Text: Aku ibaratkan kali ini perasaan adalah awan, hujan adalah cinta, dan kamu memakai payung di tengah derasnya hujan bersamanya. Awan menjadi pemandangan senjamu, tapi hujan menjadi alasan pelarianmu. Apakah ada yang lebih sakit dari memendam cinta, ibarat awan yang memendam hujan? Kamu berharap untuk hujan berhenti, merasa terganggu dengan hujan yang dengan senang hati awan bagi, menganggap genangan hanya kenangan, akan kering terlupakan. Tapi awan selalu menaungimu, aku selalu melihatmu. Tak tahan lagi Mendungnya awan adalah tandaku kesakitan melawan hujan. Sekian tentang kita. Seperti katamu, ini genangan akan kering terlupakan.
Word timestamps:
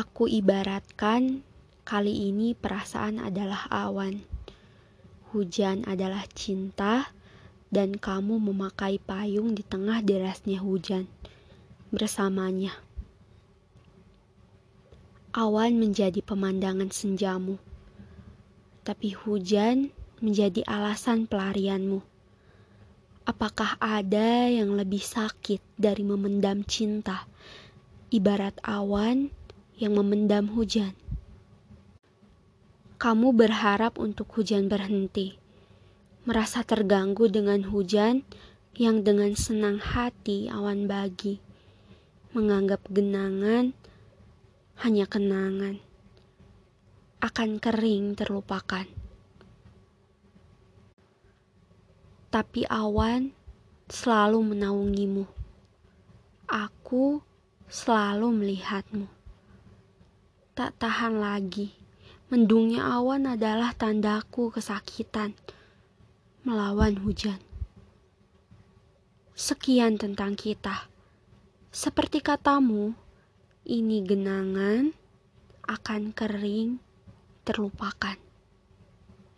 Aku 0.00 0.24
ibaratkan 0.24 1.44
kali 1.84 2.32
ini 2.32 2.56
perasaan 2.56 3.20
adalah 3.20 3.68
awan, 3.68 4.24
hujan 5.28 5.84
adalah 5.84 6.24
cinta, 6.32 7.12
dan 7.68 8.00
kamu 8.00 8.40
memakai 8.40 8.96
payung 8.96 9.52
di 9.52 9.60
tengah 9.60 10.00
derasnya 10.00 10.56
hujan 10.56 11.04
bersamanya. 11.92 12.72
Awan 15.36 15.76
menjadi 15.76 16.24
pemandangan 16.24 16.88
senjamu, 16.88 17.60
tapi 18.80 19.12
hujan 19.12 19.92
menjadi 20.24 20.64
alasan 20.64 21.28
pelarianmu. 21.28 22.00
Apakah 23.28 23.76
ada 23.76 24.48
yang 24.48 24.80
lebih 24.80 25.04
sakit 25.04 25.60
dari 25.76 26.08
memendam 26.08 26.64
cinta, 26.64 27.28
ibarat 28.08 28.56
awan 28.64 29.36
yang 29.80 29.96
memendam 29.96 30.52
hujan? 30.52 30.92
Kamu 33.00 33.32
berharap 33.32 33.96
untuk 33.96 34.28
hujan 34.36 34.68
berhenti, 34.68 35.40
merasa 36.28 36.60
terganggu 36.60 37.32
dengan 37.32 37.64
hujan 37.64 38.28
yang 38.76 39.00
dengan 39.00 39.32
senang 39.32 39.80
hati 39.80 40.52
awan 40.52 40.84
bagi, 40.84 41.40
menganggap 42.36 42.84
genangan 42.92 43.72
hanya 44.84 45.08
kenangan, 45.08 45.80
akan 47.24 47.56
kering 47.56 48.20
terlupakan. 48.20 48.84
Tapi 52.28 52.68
awan 52.68 53.32
selalu 53.88 54.54
menaungimu, 54.54 55.24
aku 56.46 57.24
selalu 57.66 58.28
melihatmu. 58.28 59.19
Tak 60.60 60.76
tahan 60.76 61.24
lagi 61.24 61.72
Mendungnya 62.28 62.84
awan 62.84 63.32
adalah 63.32 63.72
tandaku 63.72 64.52
kesakitan 64.52 65.32
melawan 66.44 67.00
hujan. 67.00 67.40
Sekian 69.32 69.96
tentang 69.96 70.36
kita. 70.36 70.84
Seperti 71.72 72.20
katamu, 72.20 72.92
ini 73.64 74.04
genangan 74.04 74.92
akan 75.64 76.12
kering 76.12 76.76
terlupakan. 77.48 78.20